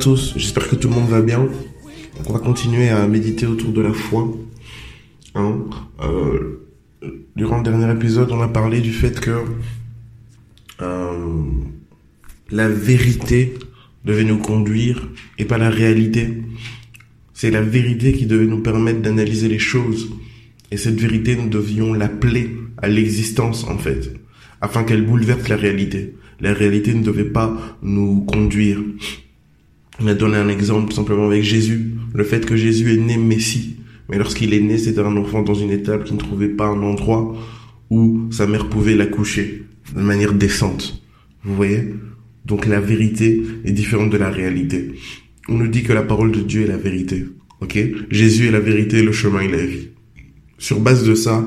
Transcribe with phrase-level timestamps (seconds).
[0.00, 1.48] j'espère que tout le monde va bien.
[2.26, 4.28] On va continuer à méditer autour de la foi.
[5.34, 5.58] Hein.
[6.02, 6.66] Euh,
[7.36, 9.44] durant le dernier épisode, on a parlé du fait que
[10.80, 11.42] euh,
[12.50, 13.54] la vérité
[14.04, 16.42] devait nous conduire et pas la réalité.
[17.34, 20.10] C'est la vérité qui devait nous permettre d'analyser les choses.
[20.70, 24.14] Et cette vérité, nous devions l'appeler à l'existence, en fait,
[24.60, 26.14] afin qu'elle bouleverse la réalité.
[26.40, 28.78] La réalité ne devait pas nous conduire.
[30.00, 31.94] On a donné un exemple simplement avec Jésus.
[32.14, 33.76] Le fait que Jésus est né Messie.
[34.08, 36.82] Mais lorsqu'il est né, c'était un enfant dans une étable qui ne trouvait pas un
[36.82, 37.36] endroit
[37.90, 41.02] où sa mère pouvait l'accoucher de manière décente.
[41.44, 41.94] Vous voyez?
[42.44, 44.92] Donc la vérité est différente de la réalité.
[45.48, 47.26] On nous dit que la parole de Dieu est la vérité.
[47.60, 47.78] Ok?
[48.10, 49.88] Jésus est la vérité, le chemin et la vie.
[50.58, 51.46] Sur base de ça,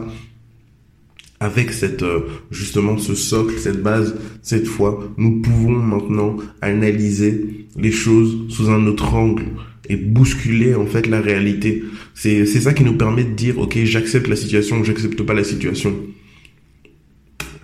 [1.42, 2.20] avec cette euh,
[2.52, 8.86] justement ce socle, cette base, cette foi, nous pouvons maintenant analyser les choses sous un
[8.86, 9.46] autre angle
[9.90, 11.84] et bousculer en fait la réalité.
[12.14, 15.44] C'est c'est ça qui nous permet de dire OK, j'accepte la situation j'accepte pas la
[15.44, 15.94] situation.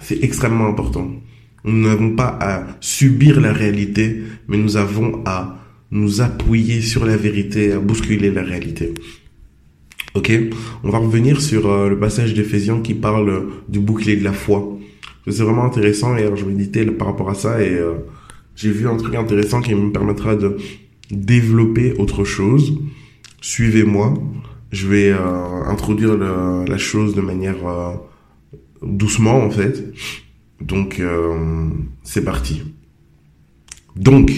[0.01, 1.11] C'est extrêmement important.
[1.63, 5.59] Nous n'avons pas à subir la réalité, mais nous avons à
[5.91, 8.93] nous appuyer sur la vérité, à bousculer la réalité.
[10.15, 10.31] Ok,
[10.83, 14.33] on va revenir sur euh, le passage d'Éphésiens qui parle euh, du bouclier de la
[14.33, 14.77] foi.
[15.27, 17.93] C'est vraiment intéressant et alors je méditais par rapport à ça et euh,
[18.55, 20.57] j'ai vu un truc intéressant qui me permettra de
[21.11, 22.79] développer autre chose.
[23.41, 24.13] Suivez-moi,
[24.71, 27.93] je vais euh, introduire le- la chose de manière euh,
[28.81, 29.93] doucement en fait.
[30.61, 30.99] Donc
[32.03, 32.63] c'est parti.
[33.95, 34.31] Donc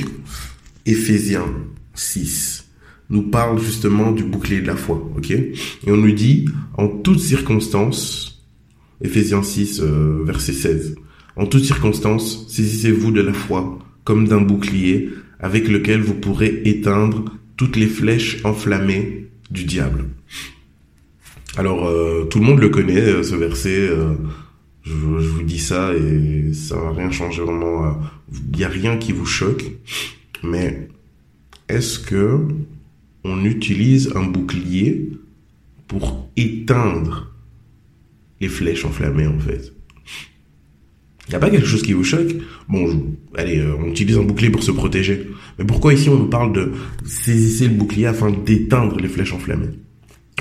[0.86, 1.46] Éphésiens
[1.94, 2.69] 6
[3.10, 5.32] nous parle justement du bouclier de la foi, ok?
[5.32, 5.56] Et
[5.88, 6.46] on nous dit,
[6.78, 8.44] en toutes circonstances,
[9.02, 10.96] Éphésiens 6, euh, verset 16,
[11.36, 15.10] en toutes circonstances, saisissez-vous de la foi comme d'un bouclier
[15.40, 17.26] avec lequel vous pourrez éteindre
[17.58, 20.06] toutes les flèches enflammées du diable.
[21.58, 23.90] Alors, euh, tout le monde le connaît, euh, ce verset.
[24.84, 28.00] je, vous dis ça et ça va rien changer vraiment.
[28.32, 29.66] Il n'y a rien qui vous choque.
[30.44, 30.90] Mais
[31.68, 32.48] est-ce que
[33.24, 35.12] on utilise un bouclier
[35.88, 37.34] pour éteindre
[38.40, 39.74] les flèches enflammées en fait.
[41.28, 42.38] Il n'y a pas quelque chose qui vous choque?
[42.68, 45.28] Bon, allez, euh, on utilise un bouclier pour se protéger.
[45.60, 46.72] Mais pourquoi ici on nous parle de
[47.06, 49.70] saisir le bouclier afin d'éteindre les flèches enflammées?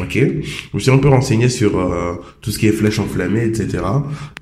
[0.00, 0.15] Ok?
[0.15, 3.84] Je me suis un peu renseigné sur euh, tout ce qui est flèches enflammées, etc.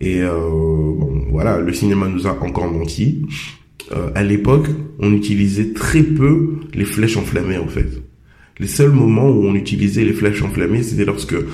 [0.01, 3.27] Et euh, bon, voilà, le cinéma nous a encore menti.
[4.17, 4.67] À l'époque,
[4.99, 8.03] on utilisait très peu les flèches enflammées en fait.
[8.59, 11.45] Les seuls moments où on utilisait les flèches enflammées, c'était lorsque euh,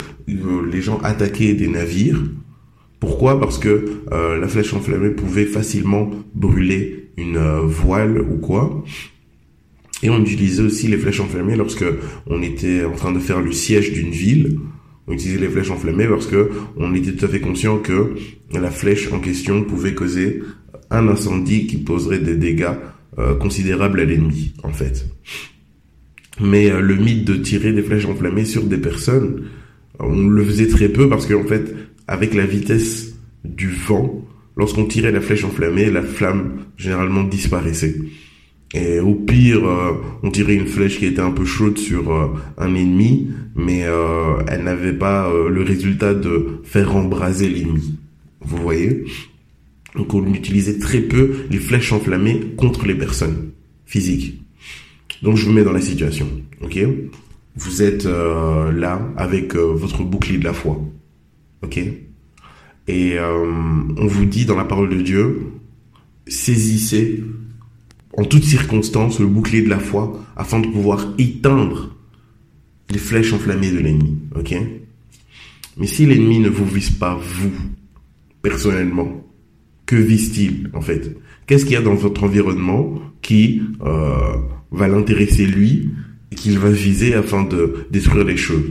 [0.70, 2.22] les gens attaquaient des navires.
[3.00, 3.40] Pourquoi?
[3.40, 8.84] Parce que euh, la flèche enflammée pouvait facilement brûler une euh, voile ou quoi.
[10.04, 11.84] Et on utilisait aussi les flèches enflammées lorsque
[12.26, 14.58] on était en train de faire le siège d'une ville.
[15.08, 18.14] On utilisait les flèches enflammées parce que on était tout à fait conscient que
[18.52, 20.42] la flèche en question pouvait causer
[20.90, 22.74] un incendie qui poserait des dégâts
[23.40, 25.06] considérables à l'ennemi, en fait.
[26.40, 29.44] Mais euh, le mythe de tirer des flèches enflammées sur des personnes,
[29.98, 31.74] on le faisait très peu parce qu'en fait,
[32.08, 33.14] avec la vitesse
[33.44, 34.24] du vent,
[34.56, 37.96] lorsqu'on tirait la flèche enflammée, la flamme généralement disparaissait.
[38.74, 39.92] Et au pire, euh,
[40.22, 44.42] on tirait une flèche qui était un peu chaude sur euh, un ennemi, mais euh,
[44.48, 47.98] elle n'avait pas euh, le résultat de faire embraser l'ennemi.
[48.40, 49.04] Vous voyez?
[49.94, 53.50] Donc on utilisait très peu les flèches enflammées contre les personnes
[53.84, 54.41] physiques.
[55.22, 56.28] Donc je vous mets dans la situation,
[56.62, 56.78] ok?
[57.54, 60.80] Vous êtes euh, là avec euh, votre bouclier de la foi,
[61.62, 61.78] ok?
[62.88, 63.44] Et euh,
[63.96, 65.46] on vous dit dans la parole de Dieu,
[66.26, 67.22] saisissez
[68.16, 71.94] en toutes circonstances le bouclier de la foi afin de pouvoir éteindre
[72.90, 74.56] les flèches enflammées de l'ennemi, ok?
[75.76, 77.52] Mais si l'ennemi ne vous vise pas, vous,
[78.42, 79.24] personnellement,
[79.86, 81.16] que vise-t-il en fait?
[81.46, 83.62] Qu'est-ce qu'il y a dans votre environnement qui
[84.72, 85.90] va l'intéresser lui
[86.30, 88.64] et qu'il va viser afin de détruire les choses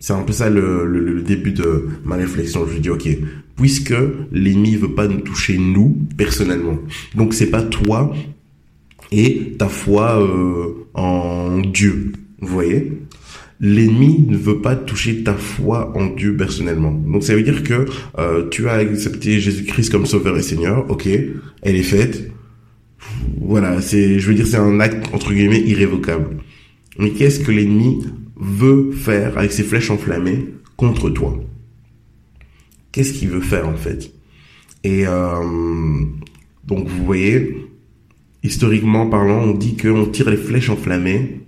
[0.00, 2.66] c'est un peu ça le, le, début de ma réflexion.
[2.66, 3.06] Je dis ok,
[3.56, 3.94] puisque
[4.32, 6.78] l'ennemi veut pas nous toucher nous personnellement,
[7.14, 8.12] donc c'est pas toi
[9.12, 12.12] et ta foi euh, en Dieu.
[12.40, 12.92] Vous voyez?
[13.60, 16.92] L'ennemi ne veut pas toucher ta foi en Dieu personnellement.
[16.92, 17.84] Donc ça veut dire que
[18.18, 20.90] euh, tu as accepté Jésus-Christ comme Sauveur et Seigneur.
[20.90, 22.30] Ok, elle est faite.
[23.40, 26.36] Voilà, c'est, je veux dire, c'est un acte entre guillemets irrévocable.
[26.98, 28.04] Mais qu'est-ce que l'ennemi
[28.36, 30.46] veut faire avec ses flèches enflammées
[30.76, 31.42] contre toi?
[32.92, 34.12] Qu'est-ce qu'il veut faire en fait?
[34.84, 36.04] Et euh,
[36.66, 37.66] donc vous voyez,
[38.42, 41.40] historiquement parlant, on dit qu'on tire les flèches enflammées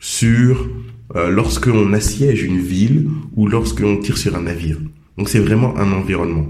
[0.00, 0.68] sur
[1.16, 4.78] euh, lorsque on assiège une ville ou lorsque on tire sur un navire.
[5.16, 6.46] Donc c'est vraiment un environnement.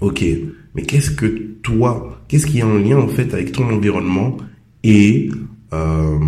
[0.00, 0.24] Ok,
[0.74, 1.26] mais qu'est-ce que
[1.62, 4.36] toi, qu'est-ce qui est en lien en fait avec ton environnement
[4.82, 5.30] et
[5.72, 6.18] euh,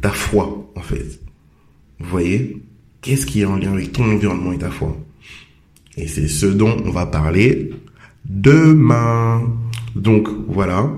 [0.00, 1.20] ta foi en fait?
[2.00, 2.62] Vous voyez?
[3.02, 4.96] Qu'est-ce qui est en lien avec ton environnement et ta foi?
[5.96, 7.70] Et c'est ce dont on va parler
[8.24, 9.42] demain.
[9.94, 10.90] Donc voilà,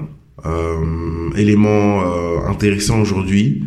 [0.46, 3.64] euh, élément euh, intéressant aujourd'hui,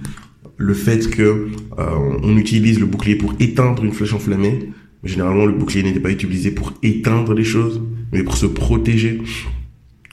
[0.57, 4.69] le fait que euh, on utilise le bouclier pour éteindre une flèche enflammée.
[5.03, 9.21] Généralement, le bouclier n'était pas utilisé pour éteindre les choses, mais pour se protéger.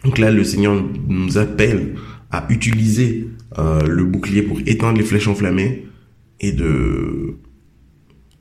[0.04, 1.94] Donc là, le Seigneur nous appelle
[2.30, 3.28] à utiliser
[3.58, 5.86] euh, le bouclier pour éteindre les flèches enflammées
[6.38, 7.34] et de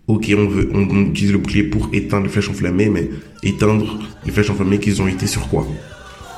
[0.07, 3.09] ok on veut on, utilise le bouclier pour éteindre les flèches enflammées mais
[3.43, 5.67] éteindre les flèches enflammées qu'ils ont été sur quoi?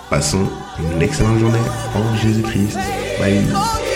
[0.09, 0.49] Passons
[0.95, 1.59] une excellente journée
[1.95, 2.77] en Jésus-Christ.
[3.19, 3.90] Bye